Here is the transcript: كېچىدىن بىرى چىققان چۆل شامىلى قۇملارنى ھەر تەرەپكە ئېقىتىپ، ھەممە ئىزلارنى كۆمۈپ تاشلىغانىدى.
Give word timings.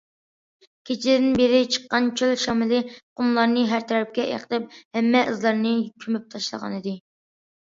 كېچىدىن 0.89 1.27
بىرى 1.41 1.59
چىققان 1.75 2.07
چۆل 2.21 2.33
شامىلى 2.45 2.79
قۇملارنى 2.95 3.67
ھەر 3.75 3.85
تەرەپكە 3.93 4.25
ئېقىتىپ، 4.33 4.81
ھەممە 4.99 5.23
ئىزلارنى 5.33 5.75
كۆمۈپ 6.07 6.27
تاشلىغانىدى. 6.35 6.97